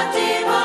Fatima. 0.00 0.59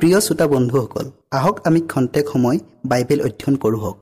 প্ৰিয় 0.00 0.18
শ্ৰোতা 0.20 0.46
বন্ধুসকল 0.46 1.06
আহক 1.38 1.56
আমি 1.68 1.80
খন্তেক 1.92 2.26
সময় 2.32 2.58
বাইবেল 2.90 3.20
অধ্যয়ন 3.26 3.54
কৰোঁ 3.62 3.92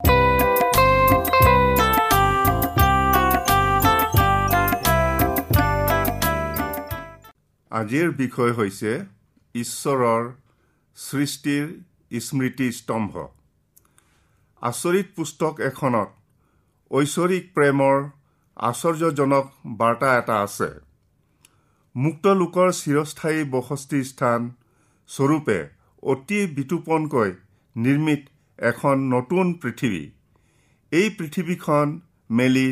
আজিৰ 7.71 8.07
বিষয় 8.21 8.51
হৈছে 8.57 8.91
ঈশ্বৰৰ 9.55 10.23
সৃষ্টিৰ 10.97 11.65
স্মৃতি 12.25 12.67
স্তম্ভ। 12.79 13.13
আচৰিত 14.61 15.07
পুস্তক 15.15 15.53
এখনত 15.69 16.09
ঐশ্বৰিক 16.91 17.45
প্ৰেমৰ 17.55 17.95
আশ্চৰ্যজনক 18.57 19.45
বাৰ্তা 19.79 20.09
এটা 20.19 20.35
আছে। 20.45 20.69
মুক্ত 21.95 22.25
লোকৰ 22.41 22.67
চিৰস্থায়ী 22.81 23.39
বসতি 23.53 23.99
স্থান 24.11 24.41
স্বৰূপে 25.09 25.59
অতি 26.05 26.39
বিতোপনকৈ 26.55 27.31
নিৰ্মিত 27.75 28.21
এখন 28.59 28.95
নতুন 29.13 29.53
পৃথিৱী। 29.53 30.03
এই 30.91 31.07
পৃথিৱীখন 31.17 31.87
মেলি 32.29 32.67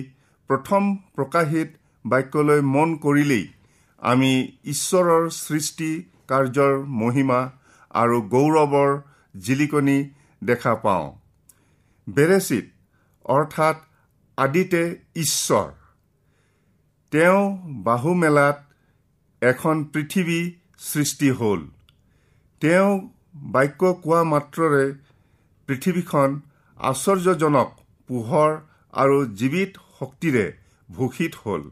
প্ৰথম 0.49 0.83
প্ৰকাশিত 1.15 1.69
বাক্যলৈ 2.05 2.61
মন 2.73 2.89
কৰিলেই 2.97 3.45
আমি 4.01 4.31
ঈশ্বৰৰ 4.65 5.29
সৃষ্টি 5.37 5.91
কাৰ্যৰ 6.27 6.73
মহিমা 7.01 7.39
আৰু 7.93 8.17
গৌৰৱৰ 8.33 8.91
জিলিকনি 9.39 9.97
দেখা 10.41 10.73
পাওঁ। 10.75 11.07
বেৰেচিত 12.07 12.65
অৰ্থাৎ 13.25 13.77
আদিতে 14.37 14.83
ঈশ্বৰ। 15.15 15.69
তেওঁ 17.11 17.41
বাহু 17.83 18.13
মেলাত 18.13 18.57
এখন 19.41 19.83
পৃথিৱী 19.93 20.39
সৃষ্টি 20.79 21.29
হ'ল। 21.31 21.61
তেওঁ 22.61 22.89
বাক্য 23.35 23.81
কোৱা 24.03 24.21
মাত্ৰৰে 24.23 24.83
পৃথিৱীখন 25.69 26.29
আশ্চৰ্যজনক 26.77 27.69
পোহৰ 28.09 28.51
আৰু 28.93 29.17
জীৱিত 29.39 29.71
শক্তিৰে 29.99 30.45
ভূষিত 30.89 31.33
হ'ল। 31.43 31.63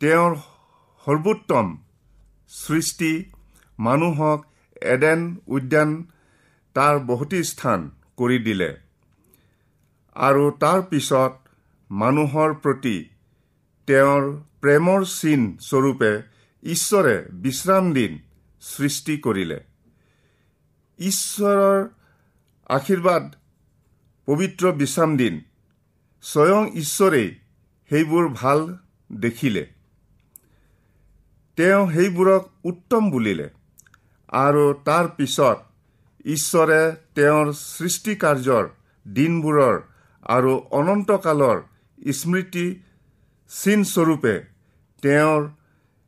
তেওঁৰ 0.00 0.32
সৰ্বোত্তম 1.06 1.66
সৃষ্টি 2.52 3.12
মানুহক 3.78 4.40
এডেন 4.94 5.20
উদ্যান 5.56 5.90
তাৰ 6.76 6.94
বহুতি 7.06 7.40
স্থান 7.44 7.90
কৰি 8.16 8.38
দিলে 8.38 8.70
আৰু 10.16 10.44
তাৰ 10.62 10.80
পিছত 10.90 11.32
মানুহৰ 11.90 12.50
প্ৰতি 12.62 12.96
তেওঁৰ 13.88 14.22
প্ৰেমৰ 14.60 15.00
চিন 15.12 15.42
স্বৰূপে 15.60 16.12
ঈশ্বৰে 16.62 17.16
বিশ্ৰাম 17.44 17.84
দিন 17.92 18.12
সৃষ্টি 18.62 19.14
কৰিলে। 19.18 19.58
ঈশ্বৰৰ 21.08 21.78
আশীৰ্বাদ 22.70 23.24
পবিত্ৰ 24.28 24.64
বিশ্ৰাম 24.80 25.10
দিন। 25.16 25.34
স্বয়ং 26.24 26.62
ঈশ্বৰেই 26.74 27.28
সেইবোৰ 27.90 28.28
ভাল 28.40 28.60
দেখিলে। 29.10 29.64
তেওঁ 31.58 31.82
সেইবোৰক 31.92 32.42
উত্তম 32.64 33.10
বুলিলে 33.10 33.48
আৰু 34.28 34.64
তাৰ 34.84 35.08
পিছত 35.16 35.58
ঈশ্বৰে 36.24 36.80
তেওঁৰ 37.14 37.46
সৃষ্টি 37.52 38.14
কাৰ্যৰ 38.16 38.64
দিনবোৰৰ 39.06 39.76
আৰু 40.26 40.52
অনন্তকালৰ 40.70 41.58
স্মৃতি 42.12 42.66
চিনস্বৰূপে 43.50 44.34
তেওঁৰ 45.02 45.42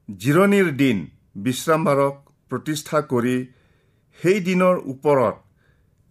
জিৰণিৰ 0.08 0.68
দিন 0.76 0.98
বিশ্ৰামবাৰক 1.36 2.14
প্ৰতিষ্ঠা 2.50 3.00
কৰি 3.12 3.36
সেই 4.22 4.38
দিনৰ 4.40 4.76
ওপৰত 4.92 5.34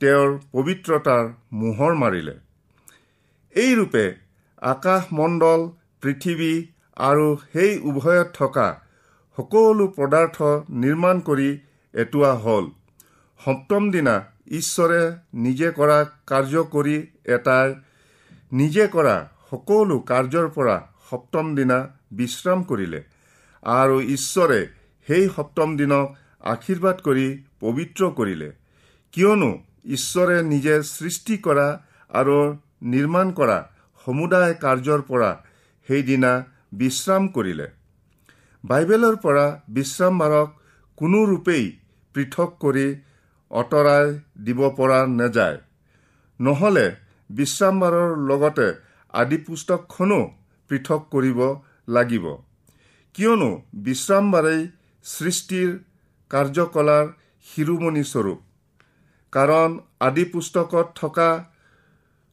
তেওঁৰ 0.01 0.29
পবিত্ৰতাৰ 0.51 1.23
মোহৰ 1.59 1.93
মাৰিলে। 1.95 2.35
এইৰূপে 3.55 4.05
আকাশমণ্ডল 4.61 5.61
পৃথিৱী 6.01 6.53
আৰু 6.97 7.27
সেই 7.53 7.71
উভয়ত 7.89 8.27
থকা 8.33 8.67
সকলো 9.37 9.85
পদাৰ্থ 9.97 10.37
নিৰ্মাণ 10.83 11.21
কৰি 11.29 11.49
এটোৱা 11.93 12.31
হ'ল। 12.43 12.65
সপ্তম 13.39 13.83
দিনা 13.91 14.15
ঈশ্বৰে 14.51 15.01
নিজে 15.45 15.69
কৰা 15.71 15.97
কাৰ্য 16.27 16.63
কৰি 16.73 16.97
এটাই 17.35 17.69
নিজে 18.51 18.85
কৰা 18.87 19.15
সকলো 19.49 19.95
কাৰ্যৰ 20.09 20.47
পৰা 20.57 20.75
সপ্তম 21.09 21.55
দিনা 21.55 21.77
বিশ্ৰাম 22.11 22.59
কৰিলে। 22.63 23.01
আৰু 23.63 23.97
ঈশ্বৰে 24.15 24.59
সেই 25.07 25.25
সপ্তম 25.35 25.69
দিনক 25.77 26.07
আশীৰ্বাদ 26.53 26.97
কৰি 27.01 27.27
পবিত্ৰ 27.63 28.09
কৰিলে। 28.17 28.49
কিয়নো 29.13 29.51
ঈশ্বৰে 29.95 30.37
নিজে 30.43 30.75
সৃষ্টি 30.89 31.35
কৰা 31.45 31.67
আৰু 32.11 32.37
নিৰ্মাণ 32.93 33.31
কৰা 33.39 33.57
সমুদায় 34.07 34.53
কাৰ্যৰ 34.63 35.01
পৰা 35.09 35.31
সেইদিনা 35.87 36.31
বিশ্ৰাম 36.81 37.23
কৰিলে। 37.35 37.67
বাইবেলৰ 38.63 39.15
পৰা 39.23 39.45
বিশ্ৰামবাৰক 39.75 40.49
কোনো 40.97 41.19
ৰূপেই 41.25 41.65
পৃথক 42.15 42.51
কৰি 42.63 42.87
আঁতৰাই 43.51 44.05
দিব 44.45 44.59
পৰা 44.77 44.99
নাযায়। 45.19 45.57
নহ'লে 46.39 46.87
বিশ্ৰামবাৰৰ 47.29 48.09
লগতে 48.29 48.67
আদি 49.13 49.37
পুস্তকখনো 49.47 50.19
পৃথক 50.69 51.01
কৰিব 51.13 51.39
লাগিব। 51.87 52.25
কিয়নো 53.15 53.49
বিশ্ৰামবাৰেই 53.85 54.61
সৃষ্টিৰ 55.05 55.69
কাৰ্যকলাৰ 56.31 57.05
শিৰোমণি 57.45 58.03
স্বৰূপ। 58.11 58.39
কাৰণ 59.33 59.69
আদি 60.07 60.23
পুস্তকত 60.33 60.87
থকা 60.99 61.29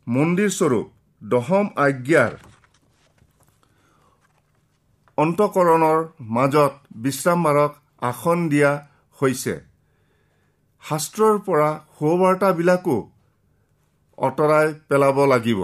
মন্দিৰ 0.06 0.50
স্বৰূপ 0.58 0.86
দশম 1.22 1.66
আজ্ঞাৰ 1.86 2.32
অন্তকৰণৰ 5.18 5.98
মাজত 6.36 6.72
বিশ্ৰামবাৰক 7.04 7.72
আসন 8.10 8.38
দিয়া 8.48 8.72
হৈছে। 9.18 9.54
শাস্ত্ৰৰ 10.82 11.36
পৰা 11.46 11.70
সুবাৰ্তাবিলাকো 11.96 12.96
আঁতৰাই 14.18 14.68
পেলাব 14.88 15.18
লাগিব। 15.32 15.60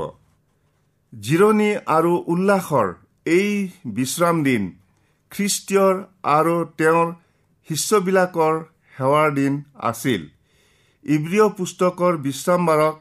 জিৰণি 1.13 1.71
আৰু 1.97 2.13
উল্লাসৰ 2.33 2.89
এই 3.27 3.51
বিশ্ৰাম 3.97 4.37
দিন 4.45 4.63
খ্ৰীষ্টীয়ৰ 5.33 5.95
আৰু 6.37 6.57
তেওঁৰ 6.79 7.09
শিষ্যবিলাকৰ 7.69 8.55
সেৱাৰ 8.97 9.29
দিন 9.39 9.53
আছিল। 9.91 10.23
ইব্ৰিয় 11.05 11.49
পুস্তকৰ 11.59 12.13
বিশ্ৰামবাৰক 12.27 12.95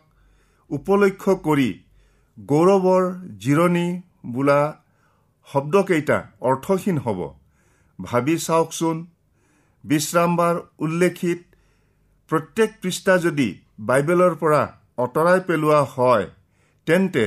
উপলক্ষ্য 0.70 1.34
কৰি 1.48 1.70
গৌৰৱৰ 2.38 3.06
জিৰণি 3.44 3.88
বোলা 4.34 4.62
শব্দকেইটা 5.48 6.18
অৰ্থহীন 6.50 6.98
হ'ব। 7.06 7.20
ভাবি 8.00 8.36
চাওকচোন 8.46 8.98
বিশ্ৰামবাৰ 9.84 10.56
উল্লেখিত 10.86 11.40
প্ৰত্যেক 12.32 12.70
পৃষ্ঠা 12.82 13.16
যদি 13.26 13.50
বাইবেলৰ 13.88 14.34
পৰা 14.42 14.62
আঁতৰাই 15.04 15.40
পেলোৱা 15.48 15.82
হয় 15.96 16.26
তেন্তে 16.88 17.26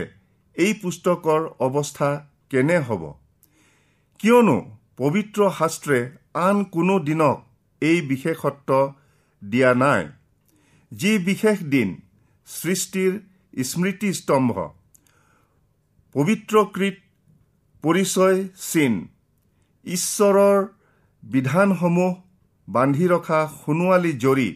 এই 0.56 0.73
পুস্তকৰ 0.82 1.41
অৱস্থা 1.67 2.11
কেনে 2.50 2.79
হ'ব? 2.87 3.03
কিয়নো 4.21 4.56
পবিত্ৰ 4.99 5.50
শাস্ত্ৰে 5.59 5.99
আন 6.47 6.64
কোনো 6.75 6.94
দিনক 7.09 7.37
এই 7.82 7.98
বিশেষত্ব 8.10 8.70
দিয়া 9.42 9.72
নাই। 9.82 10.02
যি 10.92 11.12
বিশেষ 11.28 11.58
দিন 11.75 11.88
সৃষ্টিৰ 12.48 13.12
স্মৃতিস্তম্ভ 13.54 14.54
পবিত্ৰকৃত 16.14 16.96
পৰিচয় 17.84 18.38
চিন 18.69 18.94
ঈশ্বৰৰ 19.86 20.58
বিধানসমূহ 21.22 22.12
বান্ধি 22.69 23.06
ৰখা 23.08 23.40
সোণোৱালী 23.54 24.12
জৰি 24.25 24.50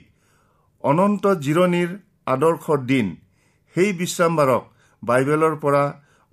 অনন্ত 0.85 1.25
জিৰণিৰ 1.45 1.91
আদৰ্শ 2.27 2.67
দিন 2.91 3.07
সেই 3.77 3.91
বিশ্ৰামবাৰক 4.01 4.63
বাইবেলৰ 5.03 5.55
পৰা 5.63 5.85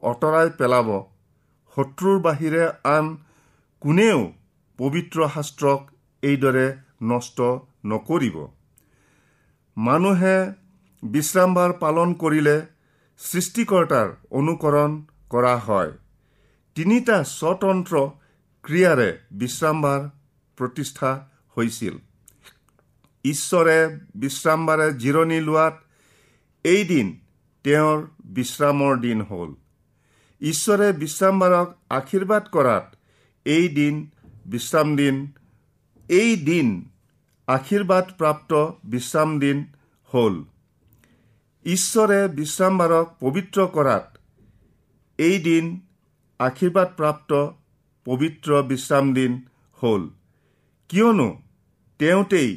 আঁতৰাই 0.03 0.49
পেলাব। 0.59 0.89
শত্ৰুৰ 1.77 2.17
বাহিৰে 2.25 2.63
আন 2.95 3.05
কোনেও 3.81 4.19
পবিত্ৰ 4.79 5.19
শাস্ত্ৰক 5.35 5.81
এইদৰে 6.23 6.67
নষ্ট 7.01 7.41
নকৰিব। 7.85 8.37
মানুহে 9.77 10.37
বিশ্ৰামবাৰ 11.03 11.73
পালন 11.79 12.13
কৰিলে 12.13 12.55
সৃষ্টিকৰ্তাৰ 13.19 14.07
অনুকৰণ 14.31 14.91
কৰা 15.29 15.55
হয়। 15.57 15.91
তিনিটা 16.75 17.23
স্বতন্ত্ৰ 17.23 17.95
ক্ৰিয়াৰে 18.63 19.09
বিশ্ৰামবাৰ 19.31 20.01
প্ৰতিষ্ঠা 20.57 21.11
হৈছিল। 21.57 21.95
ঈশ্বৰে 23.25 23.77
বিশ্ৰামবাৰে 24.15 24.93
জিৰণি 24.93 25.39
লোৱাত 25.41 25.75
এই 26.65 26.83
দিন 26.83 27.07
তেওঁৰ 27.63 27.97
বিশ্ৰামৰ 28.25 28.93
দিন 28.99 29.21
হ'ল। 29.21 29.49
ঈশ্বৰে 30.41 30.87
বিশ্ৰামবাৰক 30.93 31.67
আশীৰ্বাদ 31.89 32.43
কৰাত 32.51 32.85
এই 33.45 33.67
দিন 33.69 33.95
বিশ্ৰাম 34.45 34.95
দিন 34.95 35.15
এই 36.09 36.35
দিন 36.35 36.67
আশীৰ্বাদপ্ৰাপ্ত 37.47 38.51
বিশ্ৰাম 38.83 39.39
দিন 39.39 39.57
হ'ল। 40.13 40.35
ঈশ্বৰে 41.65 42.19
বিশ্ৰামবাৰক 42.37 43.07
পবিত্ৰ 43.19 43.65
কৰাত 43.75 44.07
এই 45.19 45.37
দিন 45.39 45.65
আশীৰ্বাদপ্ৰাপ্ত 46.39 47.31
পবিত্ৰ 48.05 48.61
বিশ্ৰাম 48.63 49.13
দিন 49.13 49.31
হ'ল। 49.79 50.03
কিয়নো 50.89 51.29
তেওঁতেই 51.99 52.49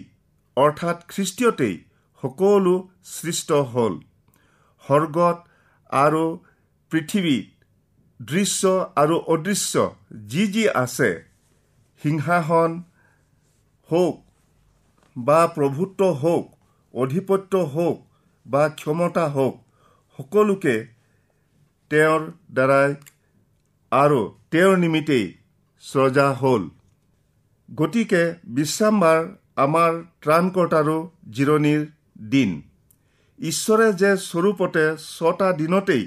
অৰ্থাৎ 0.56 0.98
খ্ৰীষ্টীয়তেই 1.08 1.74
সকলো 2.22 2.74
সৃষ্ট 3.04 3.52
হ'ল। 3.72 3.94
স্বৰ্গত 4.84 5.38
আৰু 5.90 6.24
পৃথিৱীত 6.90 7.46
দৃশ্য 8.20 8.62
আৰু 8.96 9.16
অদৃশ্য 9.26 9.74
যি 10.26 10.46
যি 10.46 10.64
আছে 10.68 11.10
সিংহাসন 12.02 12.70
হওক 13.92 14.16
বা 15.16 15.40
প্ৰভুত্ব 15.54 16.10
হওক 16.22 16.46
অধিপত্য 16.94 17.62
হওক 17.74 17.98
বা 18.46 18.62
ক্ষমতা 18.80 19.24
হওক 19.28 19.54
সকলোকে 20.18 20.76
তেওঁৰ 21.90 22.22
দ্বাৰাই 22.52 22.90
আৰু 23.92 24.20
তেওঁৰ 24.50 24.76
নিমিত্তেই 24.78 25.24
স্ৰজা 25.84 26.28
হ'ল। 26.40 26.62
গতিকে 27.68 28.22
বিশ্ৰামবাৰ 28.56 29.20
আমাৰ 29.64 29.92
ত্ৰাণকৰ্তাৰো 30.22 30.98
জিৰণিৰ 31.30 31.82
দিন। 32.30 32.50
ঈশ্বৰে 33.38 33.88
যে 34.00 34.10
স্বৰূপতে 34.24 34.84
ছটা 34.96 35.48
দিনতেই 35.52 36.04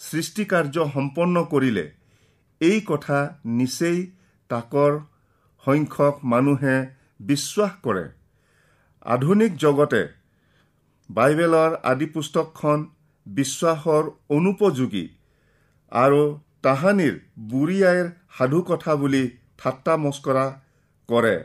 সৃষ্টিকাৰ্য 0.00 0.76
সম্পন্ন 0.94 1.44
কৰিলে 1.52 1.84
এই 2.60 2.78
কথা 2.86 3.18
নিচেই 3.58 3.98
তাকৰ 4.50 4.92
সংখ্যক 5.64 6.24
মানুহে 6.32 6.76
বিশ্বাস 7.20 7.72
কৰে। 7.82 8.04
আধুনিক 9.06 9.52
জগতে 9.56 10.02
বাইবেলৰ 11.10 11.72
আদি 11.82 12.06
পুস্তকখন 12.06 12.78
বিশ্বাসৰ 13.26 14.04
অনুপযোগী 14.36 15.06
আৰু 15.92 16.22
তাহানিৰ 16.62 17.14
বুঢ়ী 17.50 17.78
আইৰ 17.84 18.06
সাধু 18.38 18.60
কথা 18.62 18.92
বুলি 18.96 19.24
ঠাট্টা 19.58 19.96
মস্কৰা 19.96 20.44
কৰে। 21.08 21.36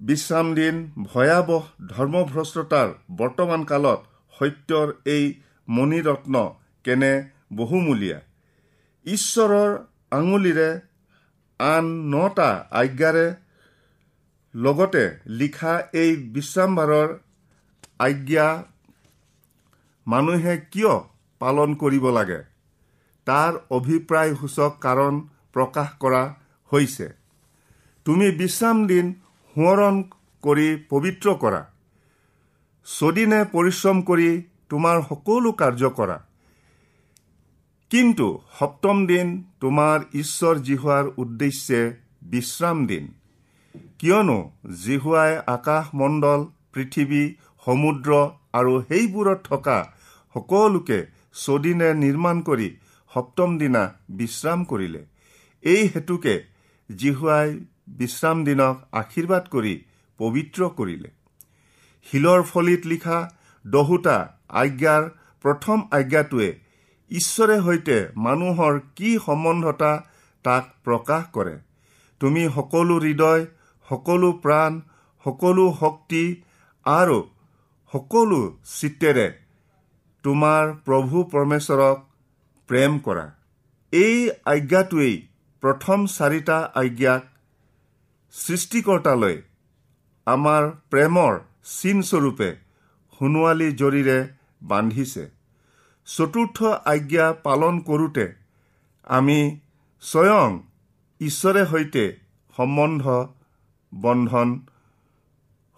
বিশ্ৰাম 0.00 0.46
দিন 0.54 0.74
ভয়াৱহ 1.02 1.62
ধৰ্মভ্ৰষ্টতাৰ 1.86 2.88
বৰ্তমান 3.16 3.64
কালত 3.64 4.00
সত্যৰ 4.32 4.88
এই 5.04 5.24
মণিৰত্ন 5.68 6.34
কেনে 6.84 7.12
বহুমূলীয়া? 7.52 8.18
ঈশ্বৰৰ 9.06 9.70
আঙুলিৰে 10.10 10.70
আন 11.60 11.84
নটা 12.14 12.50
আজ্ঞাৰে 12.70 13.26
লগতে 14.54 15.18
লিখা 15.26 15.82
এই 15.92 16.16
বিশ্ৰামবাৰৰ 16.16 17.18
আজ্ঞা 17.98 18.64
মানুহে 20.06 20.56
কিয় 20.56 20.94
পালন 21.38 21.74
কৰিব 21.74 22.10
লাগে? 22.10 22.42
তাৰ 23.26 23.52
অভিপ্ৰায়সূচক 23.70 24.72
কাৰণ 24.80 25.20
প্ৰকাশ 25.52 25.88
কৰা 26.00 26.34
হৈছে। 26.72 27.08
তুমি 28.04 28.30
বিশ্ৰাম 28.30 28.86
দিন 28.86 29.14
সোঁৱৰণ 29.56 30.02
কৰি 30.42 30.84
পবিত্ৰ 30.88 31.34
কৰা। 31.34 31.70
ছদিনে 32.86 33.44
পৰিশ্ৰম 33.44 34.02
কৰি 34.02 34.42
তোমাৰ 34.68 35.02
সকলো 35.02 35.52
কাৰ্য 35.52 35.90
কৰা। 35.90 36.18
কিন্তু 37.90 38.42
সপ্তম 38.58 39.06
দিন 39.06 39.44
তোমাৰ 39.60 40.00
ঈশ্বৰ 40.14 40.54
জিহুৱাৰ 40.58 41.04
উদ্দেশ্যে 41.16 41.94
বিশ্ৰাম 42.22 42.86
দিন। 42.86 43.19
কিয়নো 44.00 44.38
জিহুৱাই 44.82 45.32
আকাশমণ্ডল 45.54 46.40
পৃথিৱী 46.74 47.24
সমুদ্ৰ 47.66 48.10
আৰু 48.58 48.72
সেইবোৰত 48.88 49.40
থকা 49.48 49.78
সকলোকে 50.34 50.98
ছদিনে 51.42 51.90
নিৰ্মাণ 52.04 52.40
কৰি 52.48 52.68
সপ্তম 53.10 53.58
দিনা 53.58 53.82
বিশ্ৰাম 54.20 54.64
কৰিলে। 54.70 55.02
এই 55.64 55.82
হেতুকে 55.92 56.34
জিহুৱাই 56.90 57.48
বিশ্ৰাম 57.98 58.36
দিনক 58.48 58.74
আশীৰ্বাদ 59.02 59.44
কৰি 59.54 59.74
পবিত্ৰ 60.20 60.60
কৰিলে। 60.78 61.10
শিলৰ 62.06 62.40
ফলিত 62.50 62.82
লিখা 62.92 63.18
দহোটা 63.64 64.16
আজ্ঞাৰ 64.62 65.02
প্ৰথম 65.44 65.78
আজ্ঞাটোৱে 65.98 66.50
ঈশ্বৰে 67.10 67.56
সৈতে 67.66 67.96
মানুহৰ 68.26 68.74
কি 68.96 69.10
সম্বন্ধতা 69.26 69.92
তাক 70.44 70.64
প্ৰকাশ 70.84 71.22
কৰে। 71.32 71.56
তুমি 72.20 72.42
সকলো 72.56 72.96
হৃদয় 73.06 73.42
সকলো 73.90 74.30
প্ৰাণ 74.44 74.80
সকলো 75.26 75.64
শক্তি 75.80 76.22
আৰু 76.86 77.18
সকলো 77.92 78.40
চিত্তেৰে 78.72 79.26
তোমাৰ 80.24 80.72
প্ৰভু 80.86 81.22
পৰমেশ্বৰক 81.32 81.98
প্ৰেম 82.68 82.92
কৰা। 83.06 83.26
এই 83.92 84.16
আজ্ঞাটোৱেই 84.52 85.14
প্ৰথম 85.62 85.98
চাৰিটা 86.16 86.58
আজ্ঞাক 86.82 87.22
সৃষ্টিকৰ্তালৈ 88.34 89.36
আমাৰ 90.26 90.62
প্ৰেমৰ 90.90 91.32
চিনস্বৰূপে 91.72 92.50
সোণোৱালী 93.20 93.68
জৰিৰে 93.80 94.18
বান্ধিছে। 94.70 95.24
চতুৰ্থ 96.06 96.58
আজ্ঞা 96.92 97.26
পালন 97.46 97.74
কৰোঁতে 97.88 98.26
আমি 99.06 99.38
স্বয়ং 100.02 100.50
ঈশ্বৰে 101.20 101.62
সৈতে 101.72 102.04
সম্বন্ধ 102.56 103.04
বন্ধন 103.92 104.48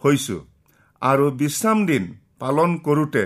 হৈছোঁ। 0.03 0.41
আৰু 1.03 1.31
বিশ্ৰাম 1.31 1.87
দিন 1.87 2.05
পালন 2.39 2.71
কৰোঁতে 2.79 3.25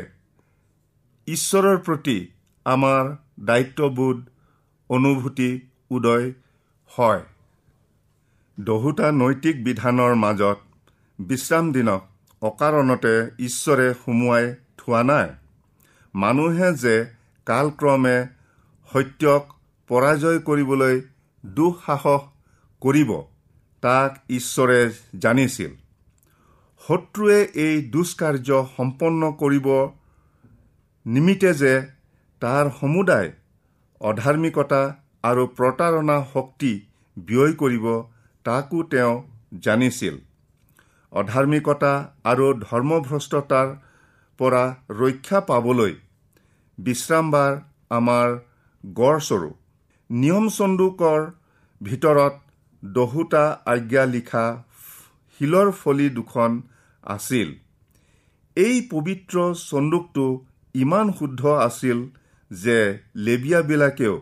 ঈশ্বৰৰ 1.28 1.78
প্ৰতি 1.78 2.18
আমাৰ 2.66 3.02
দায়িত্ববোধ 3.44 4.18
অনুভূতি 4.90 5.50
উদয় 5.90 6.26
হয়। 6.90 7.22
দহোটা 8.58 9.08
নৈতিক 9.12 9.64
বিধানৰ 9.64 10.14
মাজত 10.14 10.58
বিশ্ৰাম 11.18 11.72
দিনক 11.72 12.02
অকাৰণতে 12.42 13.14
ঈশ্বৰে 13.38 13.88
সুমুৱাই 13.94 14.44
থোৱা 14.78 15.02
নাই। 15.02 15.28
মানুহে 16.14 16.68
যে 16.72 16.96
কালক্ৰমে 17.46 18.16
সত্যক 18.90 19.42
পৰাজয় 19.90 20.38
কৰিবলৈ 20.38 21.00
দুঃসাহস 21.44 22.22
কৰিব 22.82 23.10
তাক 23.86 24.10
ঈশ্বৰে 24.38 24.80
জানিছিল। 25.22 25.72
শত্ৰুৱে 26.82 27.38
এই 27.64 27.76
দুষ্কাৰ্য 27.94 28.58
সম্পন্ন 28.76 29.30
কৰিব 29.40 29.66
নিমিত্তে 31.06 31.50
যে 31.62 31.74
তাৰ 32.42 32.70
সমুদায় 32.78 33.30
অধাৰ্মিকতা 34.00 34.82
আৰু 35.24 35.42
প্ৰতাৰণা 35.58 36.16
শক্তি 36.32 36.72
ব্যয় 37.16 37.52
কৰিব 37.62 37.86
তাকো 38.44 38.80
তেওঁ 38.92 39.14
জানিছিল। 39.64 40.14
অধাৰ্মিকতা 41.12 41.92
আৰু 42.30 42.46
ধৰ্মভ্ৰষ্টতাৰ 42.62 43.68
পৰা 44.40 44.64
ৰক্ষা 45.00 45.40
পাবলৈ 45.50 45.92
বিশ্ৰামবাৰ 46.78 47.52
আমাৰ 47.98 48.28
গড়স্বৰূপ 48.84 49.54
নিয়ম 50.10 50.44
চন্দুকৰ 50.58 51.20
ভিতৰত 51.80 52.34
দহোটা 52.82 53.44
আজ্ঞা 53.66 54.04
লিখা 54.06 54.62
শিলৰ 55.40 55.70
ফলি 55.70 56.08
দুখন 56.10 56.62
আছিল। 57.02 57.48
এই 58.56 58.88
পবিত্ৰ 58.90 59.54
চন্দুকটো 59.54 60.26
ইমান 60.74 61.12
শুদ্ধ 61.12 61.46
আছিল 61.46 61.98
যে 62.50 62.78
লেবিয়াবিলাকেও 63.16 64.14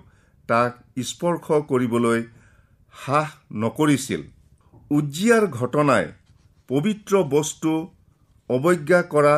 তাক 0.48 0.72
স্পৰ্শ 1.02 1.46
কৰিবলৈ 1.68 2.20
হ্ৰাস 2.94 3.30
নকৰিছিল। 3.52 4.22
উজ্জিয়াৰ 4.90 5.44
ঘটনাই 5.46 6.04
পবিত্ৰ 6.68 7.22
বস্তু 7.22 7.72
অৱজ্ঞা 8.50 9.02
কৰা 9.02 9.36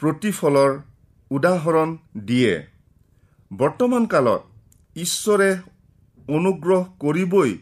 প্ৰতিফলৰ 0.00 0.70
উদাহৰণ 1.30 1.88
দিয়ে। 2.16 2.54
বৰ্তমান 3.52 4.06
কালত 4.06 4.42
ঈশ্বৰে 4.96 5.50
অনুগ্ৰহ 6.28 6.84
কৰিবই 6.98 7.58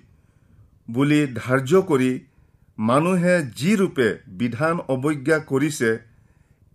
বুলি 0.88 1.20
ধাৰ্য 1.36 1.80
কৰি 1.88 2.10
মানুহে 2.78 3.34
যি 3.54 3.72
ৰূপে 3.80 4.06
বিধান 4.40 4.78
অৱজ্ঞা 4.88 5.38
কৰিছে 5.48 5.90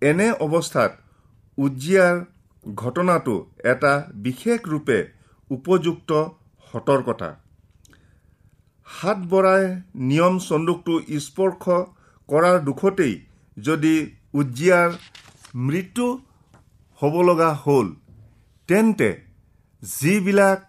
এনে 0.02 0.28
অৱস্থাত 0.46 0.92
উজ্জিয়াৰ 1.58 2.16
ঘটনাটো 2.66 3.36
এটা 3.72 3.94
বিশেষ 4.26 4.60
ৰূপে 4.66 4.98
উপযুক্ত 5.50 6.20
সতৰ্কতা। 6.74 7.30
হাত 8.88 9.20
বৰাই 9.32 9.64
নিয়ম 10.10 10.40
চন্দুকটো 10.40 10.94
স্পৰ্শ 11.26 11.80
কৰাৰ 12.30 12.60
দুখতেই 12.64 13.14
যদি 13.58 13.96
উজ্জিয়াৰ 14.34 14.90
মৃত্যু 15.66 16.08
হ'ব 17.02 17.16
লগা 17.22 17.50
হ'ল 17.62 17.88
তেন্তে 18.70 19.10
যিবিলাক 19.84 20.60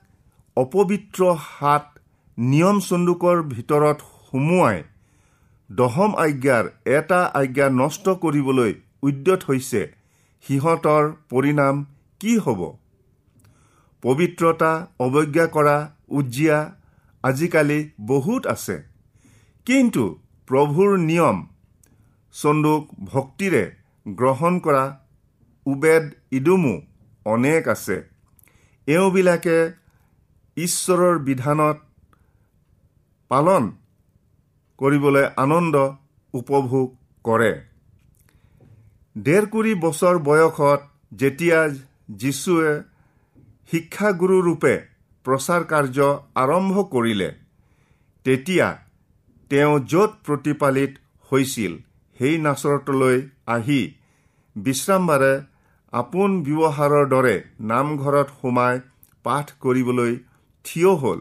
অপবিত্ৰ 0.56 1.34
হাত 1.42 1.93
নিয়ম 2.38 2.78
চন্দুকৰ 2.80 3.42
ভিতৰত 3.42 3.98
সুমুৱাই 4.30 4.78
দহম 5.70 6.14
আজ্ঞাৰ 6.16 6.64
এটা 6.94 7.18
আজ্ঞা 7.40 7.68
নষ্ট 7.70 8.14
কৰিবলৈ 8.22 8.72
উদ্যত 9.02 9.40
হৈছে 9.48 9.82
সিহঁতৰ 10.44 11.04
পৰিণাম 11.30 11.84
কি 12.20 12.34
হ'ব? 12.38 12.60
পবিত্ৰতা 14.02 14.72
অৱজ্ঞা 15.00 15.46
কৰা 15.46 15.76
উজ্জিয়া 16.08 16.58
আজিকালি 17.24 17.78
বহুত 18.00 18.46
আছে। 18.46 18.76
কিন্তু 19.66 20.04
প্ৰভুৰ 20.48 20.98
নিয়ম 20.98 21.46
চন্দুক 22.34 22.82
ভক্তিৰে 23.12 23.64
গ্ৰহণ 24.06 24.58
কৰা 24.58 24.84
উবেদ 25.66 26.04
ইডুমো 26.30 26.74
অনেক 27.26 27.68
আছে। 27.68 27.96
এওঁবিলাকে 28.88 29.58
ঈশ্বৰৰ 30.56 31.18
বিধানত 31.18 31.83
পালন 33.30 33.64
কৰিবলৈ 34.78 35.24
আনন্দ 35.44 35.76
উপভোগ 36.34 36.88
কৰে। 37.24 37.52
ডেৰ 39.16 39.44
কুৰি 39.52 39.72
বছৰ 39.84 40.16
বয়সত 40.28 40.80
যেতিয়া 41.12 41.58
যীশুৱে 42.20 42.72
শিক্ষাগুৰুৰূপে 43.70 44.74
প্ৰচাৰ 45.26 45.62
কাৰ্য 45.72 45.98
আৰম্ভ 46.42 46.74
কৰিলে 46.94 47.30
তেতিয়া 48.26 48.68
তেওঁ 49.50 49.74
য'ত 49.90 50.10
প্ৰতিপালিত 50.26 50.92
হৈছিল 51.30 51.72
সেই 52.16 52.34
নাচৰতলৈ 52.38 53.16
আহি 53.54 53.80
বিশ্ৰামবাৰে 54.56 55.32
আপোন 55.92 56.30
ব্যৱহাৰৰ 56.44 57.06
দৰে 57.08 57.36
নামঘৰত 57.70 58.28
সোমাই 58.40 58.74
পাঠ 59.24 59.46
কৰিবলৈ 59.62 60.12
থিয় 60.64 60.92
হ'ল। 61.02 61.20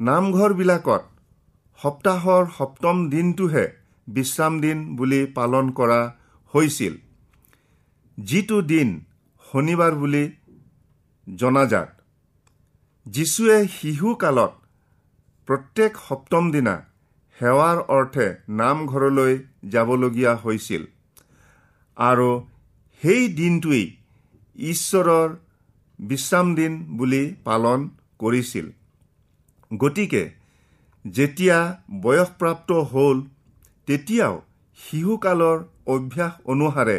নামঘৰবিলাকত 0.00 1.02
সপ্তাহৰ 1.78 2.44
সপ্তম 2.58 2.96
দিনটোহে 3.10 3.64
বিশ্ৰাম 4.08 4.60
দিন 4.60 4.78
বুলি 4.96 5.20
পালন 5.26 5.70
কৰা 5.70 6.00
হৈছিল। 6.54 6.94
যিটো 8.18 8.58
দিন 8.62 8.88
শনিবাৰ 9.52 9.92
বুলি 9.94 10.24
জনাজাত। 11.26 11.88
যীশুৱে 13.06 13.58
শিশুকালত 13.68 14.52
প্ৰত্যেক 15.48 15.92
সপ্তম 16.08 16.44
দিনা 16.50 16.74
সেৱাৰ 17.38 17.78
অৰ্থে 17.88 18.26
নামঘৰলৈ 18.48 19.34
যাবলগীয়া 19.64 20.32
হৈছিল 20.36 20.82
আৰু 21.96 22.30
সেই 23.02 23.28
দিনটোৱেই 23.34 23.86
ঈশ্বৰৰ 24.56 25.30
বিশ্ৰাম 25.98 26.46
দিন 26.54 26.72
বুলি 26.96 27.22
পালন 27.44 27.80
কৰিছিল। 28.18 28.66
গতিকে 29.70 30.22
যেতিয়া 31.04 31.58
বয়সপ্ৰাপ্ত 32.02 32.70
হ'ল 32.90 33.18
তেতিয়াও 33.88 34.34
শিশুকালৰ 34.78 35.58
অভ্যাস 35.94 36.32
অনুসাৰে 36.44 36.98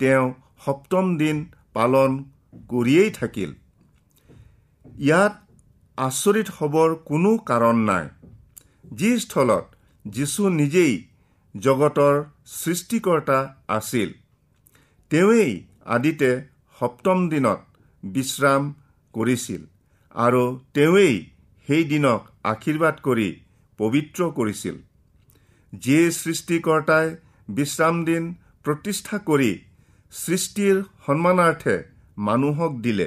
তেওঁ 0.00 0.26
সপ্তম 0.64 1.06
দিন 1.16 1.36
পালন 1.74 2.10
কৰিয়েই 2.68 3.10
থাকিল। 3.10 3.50
ইয়াত 4.98 5.34
আচৰিত 5.98 6.48
হ'বৰ 6.58 6.90
কোনো 7.08 7.30
কাৰণ 7.48 7.76
নাই 7.90 8.06
যি 8.96 9.10
স্থলত 9.18 9.64
যীশু 10.04 10.42
নিজেই 10.60 10.94
জগতৰ 11.54 12.14
সৃষ্টিকৰ্তা 12.58 13.38
আছিল। 13.68 14.08
তেওঁৱেই 15.10 15.52
আদিতে 15.94 16.30
সপ্তম 16.80 17.18
দিনত 17.28 17.60
বিশ্ৰাম 18.02 18.62
কৰিছিল 19.14 19.62
আৰু 20.14 20.44
তেওঁৱেই 20.74 21.16
সেই 21.70 21.84
দিনক 21.90 22.20
আশীৰ্বাদ 22.50 22.96
কৰি 23.02 23.24
পবিত্ৰ 23.78 24.26
কৰিছিল। 24.36 24.76
যিয়ে 25.72 26.04
সৃষ্টিকৰ্তাই 26.14 27.10
বিশ্ৰাম 27.48 27.98
দিন 28.04 28.24
প্ৰতিষ্ঠা 28.64 29.18
কৰি 29.28 29.50
সৃষ্টিৰ 30.12 30.80
সন্মানাৰ্থে 31.06 31.76
মানুহক 32.28 32.72
দিলে। 32.86 33.06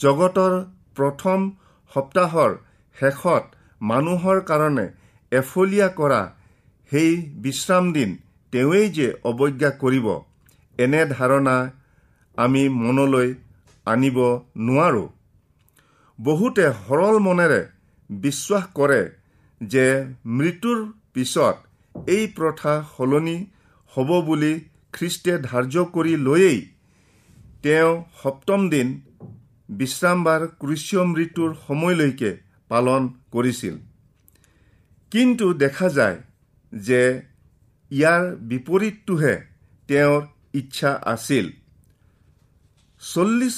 জগতৰ 0.00 0.56
প্ৰথম 0.96 1.46
সপ্তাহৰ 1.92 2.50
শেষত 2.96 3.44
মানুহৰ 3.80 4.42
কাৰণে 4.50 4.86
এফলীয়া 5.32 5.88
কৰা 6.00 6.20
সেই 6.92 7.12
বিশ্ৰাম 7.42 7.84
দিন 7.92 8.10
তেওঁৱেই 8.52 8.88
যে 8.98 9.08
অৱজ্ঞা 9.24 9.70
কৰিব 9.82 10.06
এনে 10.78 11.02
ধাৰণা 11.14 11.56
আমি 12.36 12.62
মনলৈ 12.76 13.28
আনিব 13.86 14.18
নোৱাৰোঁ। 14.66 15.08
বহুতে 16.22 16.64
সৰল 16.86 17.18
মনেৰে 17.18 17.60
বিশ্বাস 18.10 18.64
কৰে 18.74 19.02
যে 19.60 19.86
মৃত্যুৰ 20.38 20.80
পিছত 21.14 21.56
এই 22.08 22.24
প্ৰথা 22.38 22.72
সলনি 22.96 23.38
হ'ব 23.92 24.10
বুলি 24.26 24.52
খ্ৰীষ্টে 24.92 25.34
ধাৰ্য 25.48 25.84
কৰি 25.94 26.14
লৈয়েই 26.26 26.60
তেওঁ 27.62 27.92
সপ্তম 28.22 28.60
দিন 28.68 28.88
বিশ্ৰামবাৰ 29.68 30.42
ক্ৰুচীয় 30.60 31.02
মৃত্যুৰ 31.14 31.50
সময়লৈকে 31.66 32.30
পালন 32.70 33.02
কৰিছিল। 33.32 33.74
কিন্তু 35.12 35.46
দেখা 35.54 35.88
যায় 35.88 36.18
যে 36.72 37.02
ইয়াৰ 37.90 38.24
বিপৰীতটোহে 38.50 39.34
তেওঁৰ 39.88 40.20
ইচ্ছা 40.54 40.90
আছিল। 41.04 41.46
চল্লিছ 43.02 43.56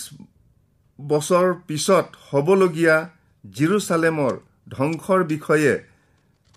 বছৰ 1.02 1.46
পিছত 1.66 2.06
হ'বলগীয়া 2.28 2.96
জিৰচালেমৰ 3.44 4.34
ধ্বংসৰ 4.68 5.24
বিষয়ে 5.24 5.72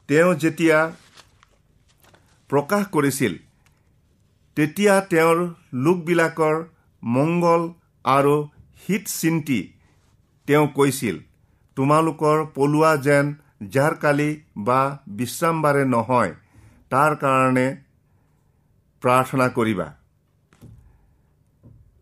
তেওঁ 0.10 0.32
যেতিয়া 0.36 0.80
প্ৰকাশ 2.50 2.84
কৰিছিল 2.90 3.34
তেতিয়া 4.58 4.94
তেওঁৰ 5.12 5.40
লোকবিলাকৰ 5.86 6.56
মংগল 7.04 7.64
আৰু 8.06 8.36
হিত 8.84 9.04
চিন্তি 9.14 9.60
তেওঁ 10.48 10.68
কৈছিল 10.75 11.16
তোমালোকৰ 11.78 12.46
পলোৱা 12.56 12.92
যেন 13.06 13.34
যাৰ 13.74 13.94
কালি 14.02 14.30
বা 14.66 14.80
বিশ্ৰামবাৰে 15.18 15.84
নহয় 15.90 16.34
তাৰ 16.92 17.16
কাৰণে 17.22 17.68
প্ৰাৰ্থনা 19.04 19.48
কৰিবা 19.56 19.88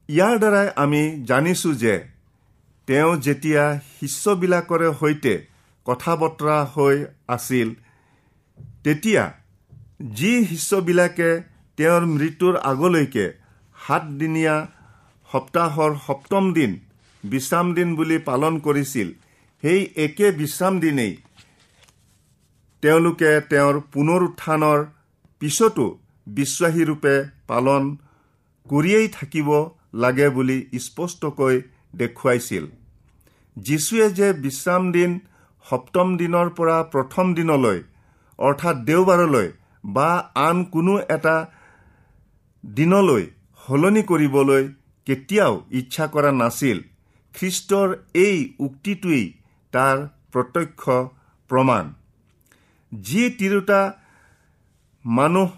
ইয়াৰ 0.09 0.35
দ্বাৰাই 0.39 0.67
আমি 0.77 1.01
জানিছোঁ 1.25 1.73
যে 1.75 1.93
তেওঁ 2.87 3.11
যেতিয়া 3.25 3.63
শিষ্যবিলাকৰে 3.99 4.89
সৈতে 4.99 5.33
কথা 5.85 6.13
বতৰা 6.21 6.57
হৈ 6.75 6.97
আছিল 7.35 7.69
তেতিয়া 8.83 9.23
যি 10.17 10.31
শিষ্যবিলাকে 10.45 11.29
তেওঁৰ 11.77 12.03
মৃত্যুৰ 12.15 12.55
আগলৈকে 12.71 13.25
সাতদিনীয়া 13.75 14.55
সপ্তাহৰ 15.29 15.91
সপ্তম 16.07 16.43
দিন 16.53 16.71
বিশ্ৰাম 17.23 17.67
দিন 17.73 17.95
বুলি 17.95 18.17
পালন 18.29 18.59
কৰিছিল 18.59 19.07
সেই 19.63 19.81
একে 20.05 20.27
বিশ্ৰাম 20.39 20.79
দিনেই 20.79 21.13
তেওঁলোকে 22.83 23.31
তেওঁৰ 23.51 23.75
পুনৰ 23.93 24.21
উত্থানৰ 24.29 24.79
পিছতো 25.41 25.85
বিশ্বাসীৰূপে 26.27 27.15
পালন 27.47 27.83
কৰিয়েই 28.65 29.07
থাকিব 29.17 29.49
লাগে 30.03 30.27
বুলি 30.29 30.57
স্পষ্টকৈ 30.79 31.55
দেখুৱাইছিল। 31.95 32.65
যীশুৱে 33.57 34.05
যে 34.19 34.27
বিশ্ৰাম 34.43 34.91
দিন 34.91 35.11
সপ্তম 35.65 36.07
দিনৰ 36.17 36.47
পৰা 36.57 36.77
প্ৰথম 36.93 37.33
দিনলৈ 37.33 37.79
অৰ্থাৎ 38.39 38.75
দেওবাৰলৈ 38.85 39.47
বা 39.83 40.09
আন 40.43 40.63
কোনো 40.73 40.93
এটা 41.09 41.35
দিনলৈ 42.63 43.23
সলনি 43.61 44.03
কৰিবলৈ 44.03 44.63
কেতিয়াও 45.07 45.53
ইচ্ছা 45.79 46.05
কৰা 46.07 46.31
নাছিল 46.31 46.77
খ্ৰীষ্টৰ 47.35 47.89
এই 48.25 48.37
উক্তিটোৱেই 48.59 49.25
তাৰ 49.73 49.97
প্ৰত্যক্ষ 50.31 50.83
প্ৰমাণ। 51.49 51.93
যি 52.91 53.23
তিৰোতা 53.39 53.81
মানুহ 55.05 55.49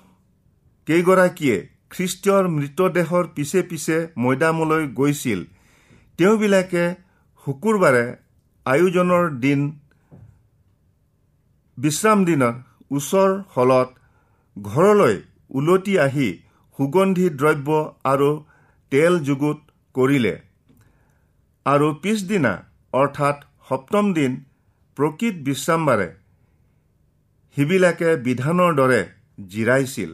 কেইগৰাকীয়ে 0.88 1.58
খ্ৰীষ্টৰ 1.91 2.43
মৃতদেহৰ 2.47 3.25
পিছে 3.36 3.62
পিছে 3.69 3.97
মৈদামলৈ 4.17 4.84
গৈছিল 4.93 5.39
তেওঁবিলাকে 6.19 6.86
শুকুৰবাৰে 7.45 8.05
আয়োজনৰ 8.65 9.25
দিন 9.41 9.60
বিশ্ৰাম 11.77 12.23
দিনৰ 12.29 12.53
ওচৰ 12.97 13.29
হলত 13.55 13.89
ঘৰলৈ 14.58 15.15
ওলটি 15.60 15.93
আহি 16.05 16.29
সুগন্ধি 16.79 17.27
দ্ৰব্য 17.39 17.69
আৰু 18.12 18.29
তেল 18.91 19.13
যুগুত 19.27 19.60
কৰিলে। 19.95 20.34
আৰু 21.65 21.88
পিছদিনা 22.01 22.53
অৰ্থাৎ 22.93 23.38
সপ্তম 23.69 24.05
দিন 24.17 24.31
প্ৰকৃত 24.97 25.36
বিশ্ৰামবাৰে 25.47 26.10
সিবিলাকে 27.58 28.10
বিধানৰ 28.25 28.71
দৰে 28.81 29.01
জিৰাইছিল। 29.51 30.12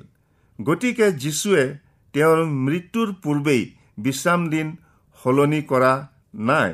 গতিকে 0.59 1.07
যীশুৱে 1.23 1.63
তেওঁৰ 2.13 2.39
মৃত্যুৰ 2.65 3.09
পূৰ্বেই 3.23 3.63
বিশ্ৰাম 4.05 4.41
দিন 4.53 4.67
সলনি 5.19 5.61
কৰা 5.71 5.93
নাই। 6.49 6.71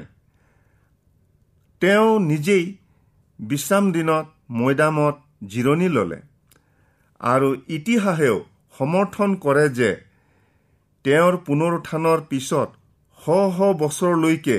তেওঁ 1.81 2.09
নিজেই 2.21 2.65
বিশ্ৰাম 3.39 3.85
দিনত 3.91 4.25
মৈদামত 4.59 5.15
জিৰণি 5.47 5.89
ল'লে 5.95 6.19
আৰু 7.21 7.49
ইতিহাসেও 7.77 8.37
সমৰ্থন 8.77 9.35
কৰে 9.43 9.65
যে 9.69 9.91
তেওঁৰ 11.05 11.33
পুনৰুত্থানৰ 11.47 12.19
পিছত 12.29 12.69
শ 13.19 13.25
শ 13.57 13.59
বছৰলৈকে 13.81 14.57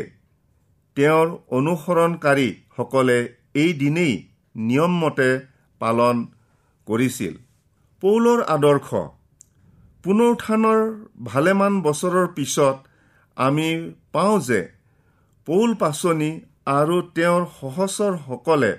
তেওঁৰ 0.97 1.27
অনুসৰণকাৰীসকলে 1.59 3.19
এই 3.55 3.73
দিনেই 3.73 4.15
নিয়মমতে 4.55 5.31
পালন 5.81 6.17
কৰিছিল। 6.87 7.35
পৌলৰ 8.03 8.41
আদৰ্শ 8.55 8.89
পুনৰুত্থানৰ 10.05 10.81
ভালেমান 11.25 11.75
বছৰৰ 11.83 12.27
পিছত 12.37 12.77
আমি 13.37 13.69
পাওঁ 14.13 14.37
যে 14.41 14.61
পৌল 15.49 15.71
পাচনি 15.75 16.31
আৰু 16.69 16.97
তেওঁৰ 17.17 17.45
সহচৰসকলে 17.59 18.73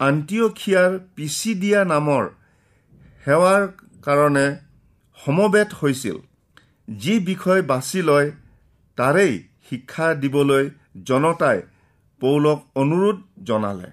আন্তিয়খিয়াৰ 0.00 0.92
পিছিদিয়া 1.16 1.80
নামৰ 1.92 2.24
সেৱাৰ 3.24 3.62
কাৰণে 4.06 4.46
সমবেত 5.18 5.78
হৈছিল 5.80 6.16
যি 6.88 7.14
বিষয় 7.30 7.62
বাছি 7.70 8.00
লয় 8.08 8.28
তাৰেই 8.98 9.34
শিক্ষা 9.68 10.08
দিবলৈ 10.22 10.64
জনতাই 11.08 11.58
পৌলক 12.20 12.58
অনুৰোধ 12.82 13.18
জনালে। 13.48 13.88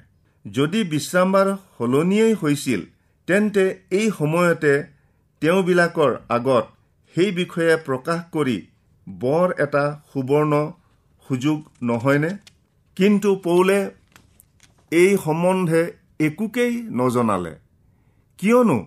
যদি 0.45 0.79
বিশ্ৰামবাৰ 0.93 1.47
সলনিয়েই 1.77 2.35
হৈছিল 2.41 2.81
তেন্তে 3.27 3.65
এই 3.99 4.07
সময়তে 4.19 4.73
তেওঁবিলাকৰ 5.41 6.11
আগত 6.37 6.65
সেই 7.15 7.31
বিষয়ে 7.39 7.75
প্ৰকাশ 7.87 8.19
কৰি 8.35 8.57
বৰ 9.07 9.47
এটা 9.65 9.85
সুবৰ্ণ 10.11 10.53
সুযোগ 11.29 11.57
নহয়নে? 11.89 12.31
কিন্তু 12.97 13.29
পৌলে 13.47 13.79
এই 14.91 15.11
সম্বন্ধে 15.25 15.81
একোকেই 16.27 16.73
নজনালে। 16.99 17.53
কিয়নো 18.39 18.77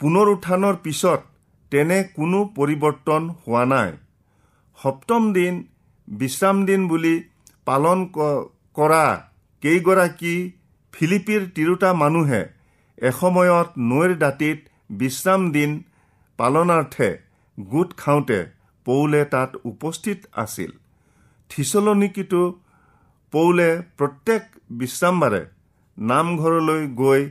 পুনৰুত্থানৰ 0.00 0.76
পিছত 0.84 1.20
তেনে 1.72 1.98
কোনো 2.16 2.38
পৰিৱৰ্তন 2.56 3.22
হোৱা 3.42 3.62
নাই। 3.72 3.90
সপ্তম 4.78 5.22
দিন 5.36 5.54
বিশ্ৰাম 6.08 6.56
দিন 6.68 6.80
বুলি 6.88 7.14
পালন 7.66 7.98
কৰা 8.76 9.04
কেইগৰাকী 9.62 10.34
ফিলিপিৰ 10.94 11.42
তিৰোতা 11.56 11.90
মানুহে 12.02 12.42
এসময়ত 12.98 13.68
নৈৰ 13.90 14.12
দাঁতিত 14.22 14.58
বিশ্ৰাম 15.00 15.42
দিন 15.56 15.70
পালনাৰ্থে 16.38 17.08
গোট 17.58 17.90
খাওঁতে 17.96 18.38
পৌলে 18.86 19.22
তাত 19.34 19.50
উপস্থিত 19.70 20.18
আছিল। 20.44 20.70
থিচলনিকিতো 21.50 22.42
পৌলে 23.32 23.68
প্ৰত্যেক 23.98 24.42
বিশ্ৰামবাৰে 24.80 25.42
নামঘৰলৈ 25.96 26.82
গৈ 27.00 27.22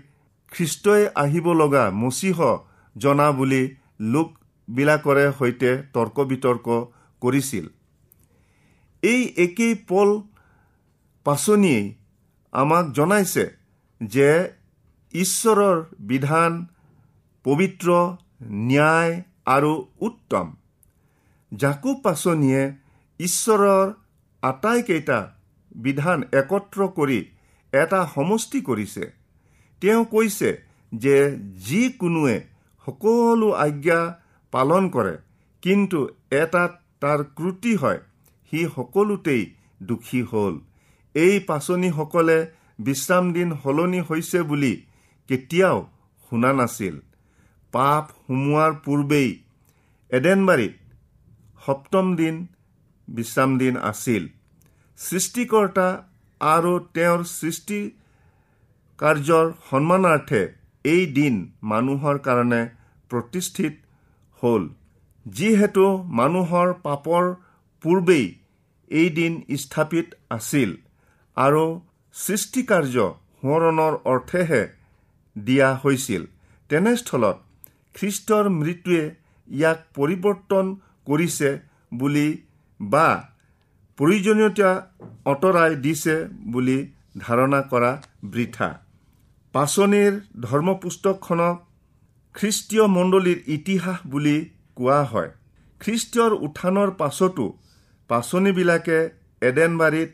খ্ৰীষ্টই 0.51 1.03
আহিব 1.23 1.47
লগা 1.61 1.83
মচীহ 2.01 2.37
জনা 2.95 3.27
বুলি 3.37 3.63
লোকবিলাকৰে 4.13 5.25
সৈতে 5.39 5.71
তৰ্ক 5.95 6.17
বিতৰ্ক 6.31 6.67
কৰিছিল। 7.21 7.65
এই 9.03 9.21
একেই 9.45 9.73
পল 9.89 10.09
পাচনিয়েই 11.25 11.85
আমাক 12.53 12.85
জনাইছে 12.97 13.45
যে 14.01 14.31
ঈশ্বৰৰ 15.13 15.77
বিধান 16.09 16.51
পবিত্ৰ 17.45 17.89
ন্যায় 18.67 19.13
আৰু 19.55 19.71
উত্তম। 20.07 20.47
জাকু 21.51 21.91
পাচনিয়ে 22.03 22.63
ঈশ্বৰৰ 23.19 23.85
আটাইকেইটা 24.43 25.19
বিধান 25.75 26.23
একত্ৰ 26.31 26.79
কৰি 26.97 27.19
এটা 27.73 27.99
সমষ্টি 28.15 28.61
কৰিছে। 28.61 29.03
তেওঁ 29.81 30.05
কৈছে 30.05 30.49
যে 30.91 31.17
যিকোনোৱে 31.67 32.37
সকলো 32.87 33.49
আজ্ঞা 33.65 33.99
পালন 34.53 34.89
কৰে 34.89 35.15
কিন্তু 35.63 35.99
এটাত 36.31 36.71
তাৰ 36.99 37.19
ক্ৰুটি 37.37 37.75
হয় 37.75 37.99
সি 38.53 38.59
সকলোতেই 38.75 39.43
দুখী 39.83 40.21
হ'ল। 40.21 40.55
এই 41.15 41.39
পাচনিসকলে 41.39 42.37
বিশ্ৰাম 42.79 43.33
দিন 43.33 43.49
সলনি 43.63 44.01
হৈছে 44.09 44.39
বুলি 44.41 44.73
কেতিয়াও 45.29 45.77
শুনা 46.31 46.51
নাছিল। 46.53 46.95
পাপ 47.73 48.05
সোমোৱাৰ 48.27 48.73
পূৰ্বেই 48.85 49.29
এডেনবাৰীত 50.11 50.73
সপ্তম 51.65 52.15
দিন 52.15 52.35
বিশ্ৰাম 53.07 53.57
দিন 53.57 53.77
আছিল। 53.77 54.23
সৃষ্টিকৰ্তা 55.05 55.87
আৰু 56.41 56.73
তেওঁৰ 56.95 57.21
সৃষ্টি 57.29 57.79
কাৰ্যৰ 58.99 59.47
সন্মানাৰ্থে 59.69 60.41
এই 60.85 61.03
দিন 61.17 61.35
মানুহৰ 61.71 62.17
কাৰণে 62.27 62.61
প্ৰতিষ্ঠিত 63.11 63.73
হ'ল। 64.43 64.63
যিহেতু 65.25 65.85
মানুহৰ 66.19 66.69
পাপৰ 66.85 67.23
পূৰ্বেই 67.83 68.27
এই 68.91 69.09
দিন 69.17 69.33
স্থাপিত 69.63 70.07
আছিল 70.37 70.69
আৰু 71.37 71.63
সৃষ্টিকাৰ্য 72.15 73.07
সোঁৱৰণৰ 73.41 73.93
অৰ্থেহে 74.13 74.63
দিয়া 75.35 75.69
হৈছিল। 75.83 76.23
তেনেস্থলত 76.69 77.37
খ্ৰীষ্টৰ 77.95 78.45
মৃত্যুৱে 78.59 79.03
ইয়াক 79.47 79.79
পৰিৱৰ্তন 79.97 80.65
কৰিছে 81.07 81.49
বুলি 81.91 82.27
বা 82.79 83.07
প্ৰয়োজনীয়তা 84.01 84.69
আঁতৰাই 85.25 85.75
দিছে 85.75 86.15
বুলি 86.53 86.77
ধাৰণা 87.17 87.61
কৰা 87.61 87.91
বৃথা। 88.23 88.69
পাচনিৰ 89.53 90.13
ধৰ্মপুস্তকখনক 90.41 91.55
খ্ৰীষ্টীয় 92.35 92.85
মণ্ডলীৰ 92.87 93.39
ইতিহাস 93.47 93.99
বুলি 94.07 94.37
কোৱা 94.75 95.03
হয়। 95.03 95.31
খ্ৰীষ্টীয়ৰ 95.81 96.33
উত্থানৰ 96.45 96.89
পাছতো 96.91 97.45
পাচনিবিলাকে 98.09 98.97
এডেনবাৰীত 99.41 100.09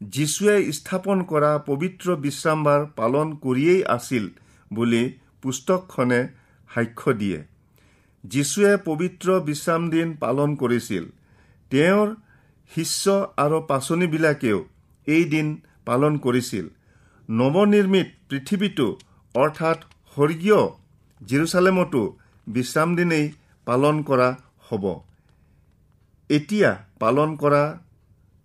যীশুৱে 0.00 0.72
স্থাপন 0.72 1.18
কৰা 1.22 1.50
পবিত্ৰ 1.58 2.16
বিশ্ৰামবাৰ 2.16 2.80
পালন 2.96 3.28
কৰিয়েই 3.34 3.82
আছিল 3.96 4.24
বুলি 4.72 5.02
পুস্তকখনে 5.42 6.20
সাক্ষ্য 6.74 7.12
দিয়ে। 7.12 7.40
যীশুৱে 8.24 8.72
পবিত্ৰ 8.84 9.28
বিশ্ৰাম 9.40 9.82
দিন 9.90 10.08
পালন 10.20 10.54
কৰিছিল। 10.54 11.04
তেওঁৰ 11.70 12.08
শিষ্য 12.72 13.04
আৰু 13.44 13.58
পাচনিবিলাকেও 13.70 14.58
এই 15.06 15.24
দিন 15.32 15.46
পালন 15.86 16.12
কৰিছিল। 16.24 16.64
নৱনিৰ্মিত 17.28 18.08
পৃথিৱীটো 18.28 18.86
অৰ্থাৎ 19.34 19.78
স্বৰ্গীয় 20.16 20.60
জিৰচালেমতো 21.20 22.02
বিশ্ৰাম 22.46 22.88
দিনেই 22.96 23.26
পালন 23.66 23.96
কৰা 24.08 24.28
হ'ব। 24.68 24.84
এতিয়া 26.30 26.70
পালন 27.02 27.30
কৰা 27.42 27.62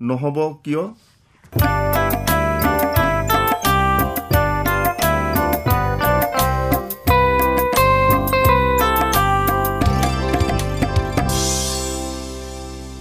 নহ'ব 0.02 0.38
কিয়? 0.64 0.84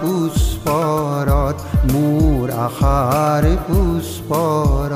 পুষ্পৰত 0.00 1.56
মোৰ 1.92 2.44
আশাৰ 2.66 3.44
পুষ্পৰ 3.66 4.90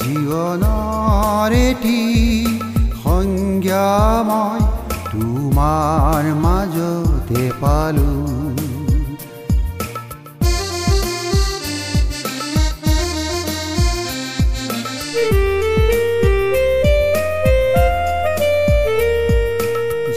জীৱনৰ 0.00 1.50
এটি 1.68 2.00
সংজ্ঞা 3.02 3.90
মই 4.28 4.60
তোমাৰ 5.12 6.24
মাজতে 6.44 7.42
পালোঁ। 7.62 8.20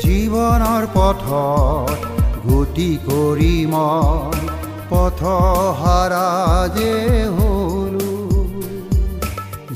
জীৱনৰ 0.03 0.83
পথত 0.95 1.94
গতি 2.75 2.95
কৰি 3.07 3.55
মই 3.71 4.39
পথ 4.89 5.19
হাৰা 5.81 6.23
যে 6.77 6.95
হলো। 7.35 8.07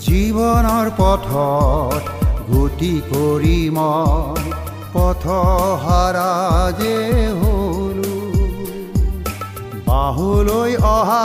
জীৱনৰ 0.05 0.88
পথত 0.97 2.03
গতি 2.49 2.91
কৰি 3.12 3.59
মই 3.77 4.43
পথ 4.95 5.23
হাৰা 5.83 6.33
যে 6.81 6.97
হলো। 7.39 8.12
বাহুলৈ 9.88 10.73
অহা 10.91 11.23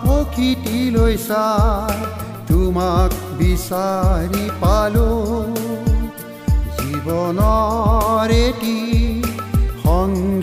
প্ৰকৃতিলৈ 0.00 1.14
চাই 1.28 1.98
তোমাক 2.48 3.10
বিচাৰি 3.42 4.44
পালোঁ। 4.62 5.20
জীৱনৰ 6.78 8.28
এটি 8.46 9.01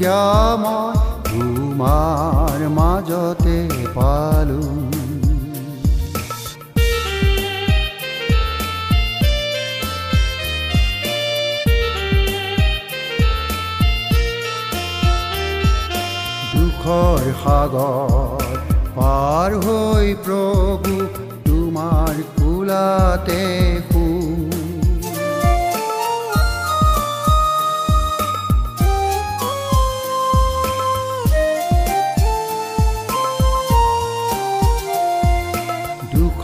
সংজ্ঞা 0.09 0.55
মই 0.57 0.93
তোমাৰ 1.25 2.59
মাজতে 2.77 3.57
পালোঁ 3.95 4.77
দুখৰ 16.53 17.23
সাগৰ 17.43 18.57
পাৰ 18.97 19.51
হৈ 19.65 20.07
প্ৰভু 20.25 20.93
তোমাৰ 21.45 22.15
কোলাতে 22.33 23.43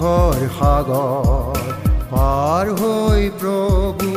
দুখৰ 0.05 0.41
সাগৰ 0.55 1.69
পাৰ 2.09 2.69
হৈ 2.79 3.21
প্ৰভু 3.37 4.09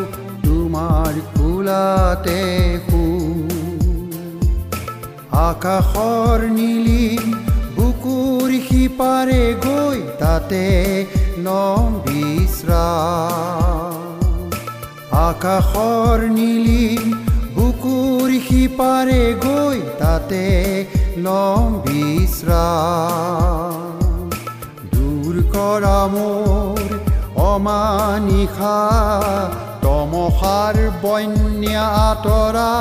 তোমাৰ 0.42 1.20
কোলাতে 1.30 2.42
শুম 2.82 3.46
আকাশৰ 5.42 6.44
নীলিম 6.50 7.32
বুকুৰ 7.78 8.56
সিপাৰে 8.66 9.40
গৈ 9.64 10.02
তাতে 10.20 10.62
লম 11.46 11.96
বিশ্ৰাম 12.04 13.96
আকাশৰ 15.20 16.26
নীলিম 16.30 17.04
বুকুৰ 17.54 18.40
সিপাৰে 18.48 19.22
গৈ 19.42 19.78
তাতে 19.98 20.44
বিশ্ৰাম 21.84 23.08
দূৰ 23.76 23.97
কৰা 25.58 26.00
মোৰ 26.12 26.80
অমানিশা 27.44 28.78
তমসাৰ 29.84 30.76
বন্যা 31.02 31.86
আঁতৰা 32.08 32.72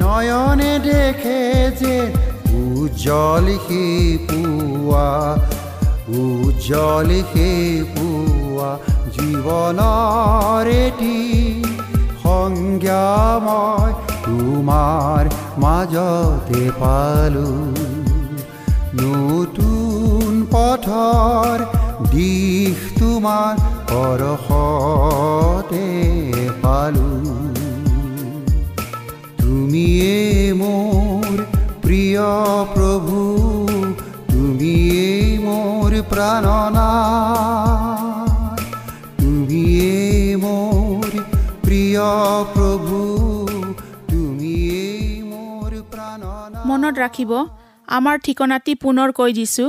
নয়নে 0.00 0.72
দেখে 0.88 1.40
যে 1.80 1.96
উজ্জ্বল 2.62 3.46
সি 3.66 3.84
পুৱা 4.28 5.08
উজ্জ্বল 6.22 7.10
সি 7.32 7.50
পুৱা 7.94 8.70
জীৱনৰ 9.16 10.66
এটি 10.84 11.18
সংজ্ঞা 12.22 13.06
মই 13.46 13.90
তোমাৰ 14.26 15.22
মাজতে 15.62 16.62
পালো। 16.80 17.50
নতুন 19.00 19.95
পথৰ 20.56 21.62
দিশ 22.12 22.76
তোমাৰ 22.98 23.54
পৰশতে 23.88 25.86
পালো। 26.62 27.10
তুমিয়ে 29.40 30.18
মোৰ 30.60 31.34
প্ৰিয় 31.84 32.28
প্ৰভু 32.74 33.18
তুমিয়ে 34.30 35.10
মোৰ 35.46 35.90
প্ৰাণনা। 36.12 36.90
তুমিয়ে 39.20 39.94
মোৰ 40.44 41.08
প্ৰিয় 41.66 42.06
প্ৰভু 42.54 42.98
মনত 46.68 46.94
ৰাখিব 47.04 47.32
আমাৰ 47.96 48.16
ঠিকনাটি 48.26 48.72
পুনৰ 48.84 49.08
কৈ 49.18 49.30
দিছোঁ। 49.38 49.68